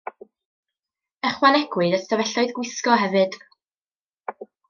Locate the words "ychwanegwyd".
1.31-1.97